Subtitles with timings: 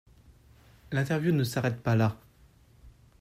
[0.91, 2.17] L’interview ne s’arrête pas là.